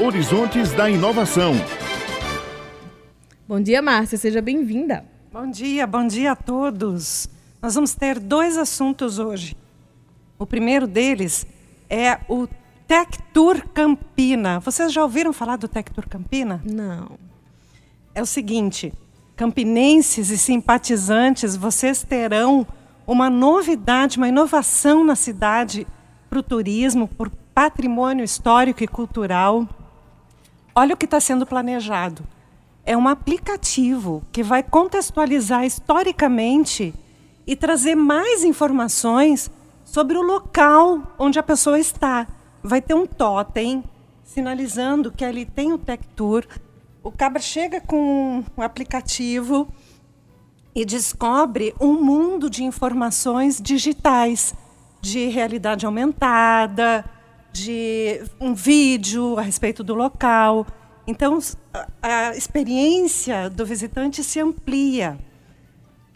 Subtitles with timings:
[0.00, 1.52] Horizontes da Inovação.
[3.46, 5.04] Bom dia, Márcia, seja bem-vinda.
[5.32, 7.28] Bom dia, bom dia a todos.
[7.62, 9.56] Nós vamos ter dois assuntos hoje.
[10.36, 11.46] O primeiro deles
[11.88, 12.48] é o
[12.88, 14.58] Tech Tour Campina.
[14.58, 16.60] Vocês já ouviram falar do Tech Tour Campina?
[16.64, 17.12] Não.
[18.12, 18.92] É o seguinte,
[19.36, 22.66] campinenses e simpatizantes, vocês terão
[23.06, 25.86] uma novidade, uma inovação na cidade
[26.28, 29.68] para o turismo, por patrimônio histórico e cultural.
[30.76, 32.26] Olha o que está sendo planejado.
[32.84, 36.92] É um aplicativo que vai contextualizar historicamente
[37.46, 39.50] e trazer mais informações
[39.84, 42.26] sobre o local onde a pessoa está.
[42.62, 43.84] Vai ter um totem
[44.24, 46.44] sinalizando que ali tem o Tech Tour.
[47.04, 49.68] O cabra chega com um aplicativo
[50.74, 54.54] e descobre um mundo de informações digitais,
[55.00, 57.04] de realidade aumentada,
[57.54, 60.66] de um vídeo a respeito do local.
[61.06, 61.38] Então,
[62.02, 65.16] a, experiência do visitante se amplia.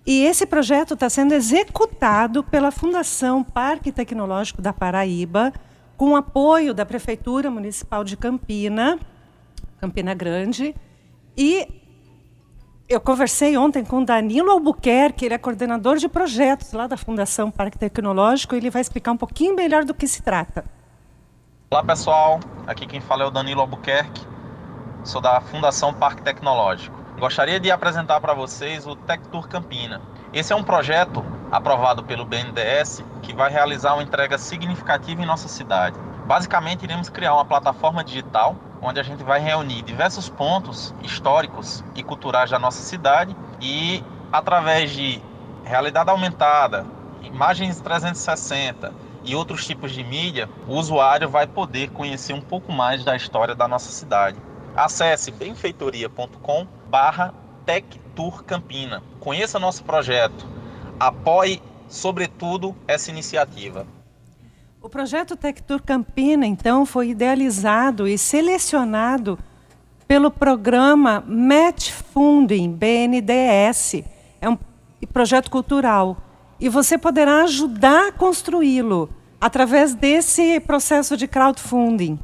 [0.05, 5.53] E esse projeto está sendo executado pela Fundação Parque Tecnológico da Paraíba,
[5.97, 8.99] com apoio da Prefeitura Municipal de Campina,
[9.81, 10.75] Campina Grande,
[11.37, 11.69] e
[12.89, 17.79] eu conversei ontem com Danilo Albuquerque, ele é coordenador de projetos lá da Fundação Parque
[17.79, 20.78] Tecnológico, e ele vai explicar um pouquinho melhor do que se trata.
[21.71, 24.27] Olá pessoal, aqui quem fala é o Danilo Albuquerque,
[25.05, 26.97] sou da Fundação Parque Tecnológico.
[27.19, 30.01] Gostaria de apresentar para vocês o Tech Tour Campina.
[30.33, 35.47] Esse é um projeto aprovado pelo BNDES que vai realizar uma entrega significativa em nossa
[35.47, 35.99] cidade.
[36.25, 42.03] Basicamente, iremos criar uma plataforma digital onde a gente vai reunir diversos pontos históricos e
[42.03, 45.21] culturais da nossa cidade e através de
[45.65, 46.87] realidade aumentada,
[47.23, 53.05] imagens 360 e outros tipos de mídia, o usuário vai poder conhecer um pouco mais
[53.05, 54.39] da história da nossa cidade.
[54.75, 57.35] Acesse benfeitoria.com barra
[58.47, 59.03] Campina.
[59.21, 60.47] Conheça nosso projeto.
[60.99, 63.87] Apoie, sobretudo, essa iniciativa.
[64.81, 69.39] O projeto Tech Tour Campina, então, foi idealizado e selecionado
[70.07, 74.05] pelo programa Match Funding BNDES.
[74.41, 74.57] É um
[75.13, 76.17] projeto cultural.
[76.59, 82.19] E você poderá ajudar a construí-lo através desse processo de crowdfunding.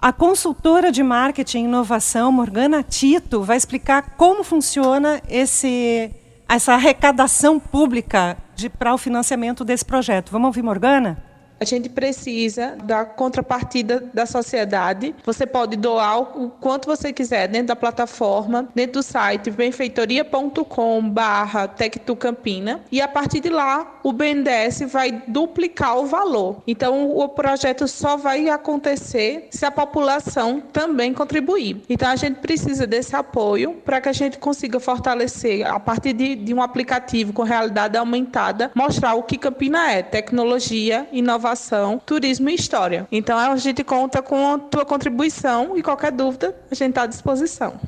[0.00, 6.10] A consultora de marketing e inovação, Morgana Tito, vai explicar como funciona esse,
[6.48, 8.36] essa arrecadação pública
[8.78, 10.30] para o financiamento desse projeto.
[10.32, 11.31] Vamos ouvir Morgana?
[11.62, 15.14] A gente precisa da contrapartida da sociedade.
[15.24, 22.80] Você pode doar o quanto você quiser dentro da plataforma, dentro do site benfeitoria.com/barra Tectucampina
[22.90, 26.60] e a partir de lá o BNDES vai duplicar o valor.
[26.66, 31.80] Então o projeto só vai acontecer se a população também contribuir.
[31.88, 36.34] Então a gente precisa desse apoio para que a gente consiga fortalecer a partir de,
[36.34, 42.48] de um aplicativo com realidade aumentada, mostrar o que Campina é, tecnologia, inovação inovação, turismo
[42.48, 43.06] e história.
[43.12, 47.06] Então a gente conta com a tua contribuição e qualquer dúvida a gente está à
[47.06, 47.78] disposição.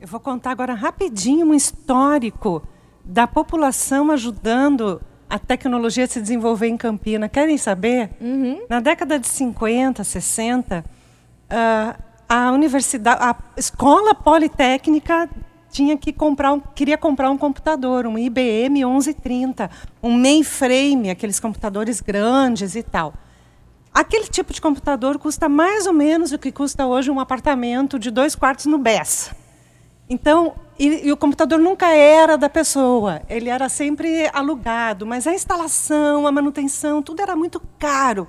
[0.00, 2.62] Eu vou contar agora rapidinho um histórico
[3.04, 7.28] da população ajudando a tecnologia a se desenvolver em Campina.
[7.28, 8.10] Querem saber?
[8.20, 8.66] Uhum.
[8.68, 15.28] Na década de 50, 60, uh, a universidade, a escola politécnica
[15.72, 19.70] tinha que comprar um, queria comprar um computador, um IBM 1130,
[20.02, 23.14] um mainframe, aqueles computadores grandes e tal.
[23.92, 28.10] Aquele tipo de computador custa mais ou menos o que custa hoje um apartamento de
[28.10, 29.32] dois quartos no BES.
[30.08, 35.32] Então, e, e, o computador nunca era da pessoa, ele era sempre alugado, mas a
[35.32, 38.26] instalação, a manutenção, tudo era muito caro.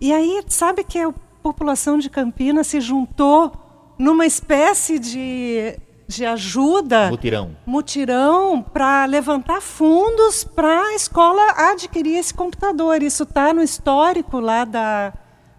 [0.00, 3.52] E aí, sabe que a população de Campinas se juntou
[3.98, 5.78] numa espécie de
[6.14, 13.02] de ajuda, mutirão, mutirão para levantar fundos para a escola adquirir esse computador.
[13.02, 15.12] Isso está no histórico lá da,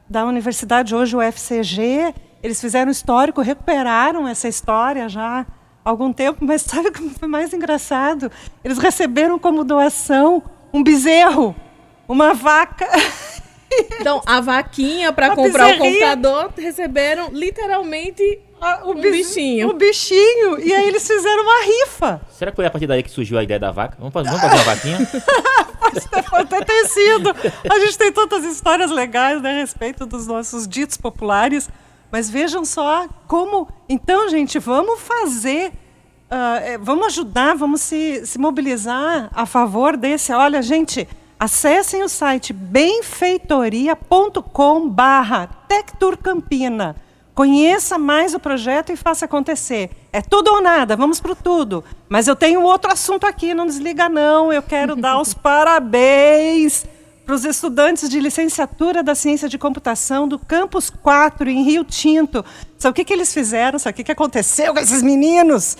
[0.10, 2.14] da universidade hoje o FCG.
[2.42, 7.28] Eles fizeram histórico, recuperaram essa história já há algum tempo, mas sabe o que foi
[7.28, 8.32] mais engraçado?
[8.64, 10.44] Eles receberam como doação
[10.74, 11.56] um bezerro,
[12.08, 12.88] uma vaca.
[14.00, 18.40] Então, a vaquinha para comprar o computador receberam literalmente
[18.84, 19.70] o um bichinho.
[19.70, 20.60] O bichinho.
[20.60, 22.22] E aí eles fizeram uma rifa.
[22.32, 23.98] Será que foi a partir daí que surgiu a ideia da vaca?
[24.00, 24.98] Vamos fazer, vamos fazer uma vaquinha?
[26.30, 27.34] Pode até ter sido.
[27.70, 31.70] A gente tem tantas histórias legais né, a respeito dos nossos ditos populares.
[32.12, 33.68] Mas vejam só como.
[33.90, 35.72] Então, gente, vamos fazer.
[36.26, 40.34] Uh, vamos ajudar, vamos se, se mobilizar a favor desse.
[40.34, 41.08] Olha, gente,
[41.40, 45.50] acessem o site benfeitoria.com/barra
[46.24, 47.05] Campina
[47.36, 49.92] Conheça mais o projeto e faça acontecer.
[50.14, 51.84] É tudo ou nada, vamos para o tudo.
[52.08, 54.54] Mas eu tenho outro assunto aqui, não desliga não.
[54.54, 56.86] Eu quero dar os parabéns
[57.26, 62.46] para os estudantes de licenciatura da Ciência de Computação do Campus 4, em Rio Tinto.
[62.78, 63.78] Sabe o que, que eles fizeram?
[63.78, 65.76] Sabe o que, que aconteceu com esses meninos?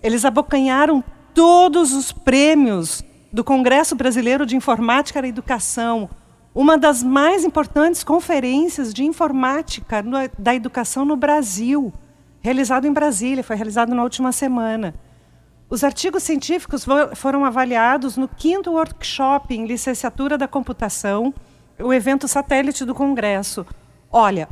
[0.00, 1.02] Eles abocanharam
[1.34, 3.02] todos os prêmios
[3.32, 6.08] do Congresso Brasileiro de Informática e Educação,
[6.54, 11.92] uma das mais importantes conferências de informática no, da educação no Brasil,
[12.40, 14.94] realizado em Brasília, foi realizado na última semana.
[15.70, 16.84] Os artigos científicos
[17.14, 21.32] foram avaliados no quinto workshop em licenciatura da computação,
[21.78, 23.64] o evento satélite do Congresso.
[24.10, 24.48] Olha,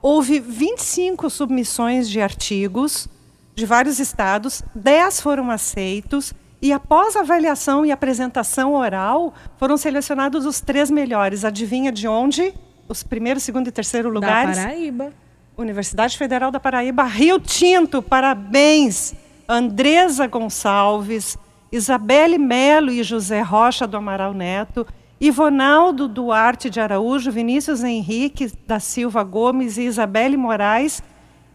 [0.00, 3.06] houve 25 submissões de artigos
[3.54, 6.32] de vários estados, 10 foram aceitos,
[6.62, 11.44] e após avaliação e apresentação oral, foram selecionados os três melhores.
[11.44, 12.54] Adivinha de onde?
[12.88, 14.56] Os primeiro, segundo e terceiro lugares?
[14.56, 15.12] Da Paraíba.
[15.58, 19.12] Universidade Federal da Paraíba, Rio Tinto, parabéns!
[19.48, 21.36] Andresa Gonçalves,
[21.72, 24.86] Isabelle Melo e José Rocha do Amaral Neto,
[25.20, 31.02] Ivonaldo Duarte de Araújo, Vinícius Henrique da Silva Gomes e Isabelle Moraes.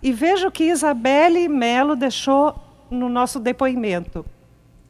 [0.04, 2.56] E veja o que Isabelle Melo deixou
[2.92, 4.26] no nosso depoimento.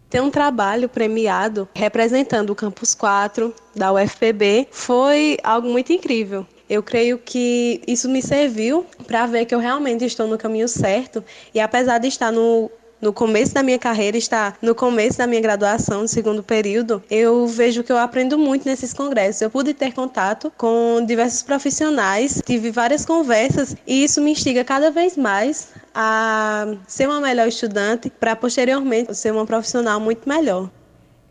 [0.10, 6.46] Ter um trabalho premiado representando o Campus 4 da UFPB foi algo muito incrível.
[6.70, 11.24] Eu creio que isso me serviu para ver que eu realmente estou no caminho certo
[11.54, 12.72] e apesar de estar no
[13.02, 17.46] no começo da minha carreira, está no começo da minha graduação, no segundo período, eu
[17.46, 19.42] vejo que eu aprendo muito nesses congressos.
[19.42, 24.90] Eu pude ter contato com diversos profissionais, tive várias conversas e isso me instiga cada
[24.90, 30.70] vez mais a ser uma melhor estudante para posteriormente ser uma profissional muito melhor.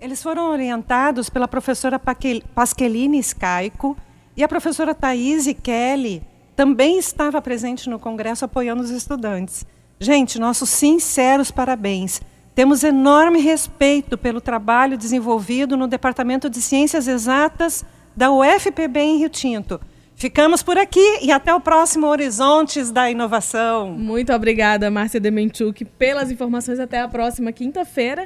[0.01, 2.01] Eles foram orientados pela professora
[2.53, 3.97] Pasqueline Scaico
[4.37, 6.21] e a professora Thaís Kelly
[6.57, 9.65] também estava presente no congresso apoiando os estudantes.
[10.01, 12.21] Gente, nossos sinceros parabéns.
[12.53, 17.85] Temos enorme respeito pelo trabalho desenvolvido no Departamento de Ciências Exatas
[18.17, 19.81] da UFPB em Rio Tinto.
[20.19, 23.91] Ficamos por aqui e até o próximo Horizontes da Inovação.
[23.91, 26.81] Muito obrigada, Márcia Demenchuk, pelas informações.
[26.81, 28.25] Até a próxima quinta-feira.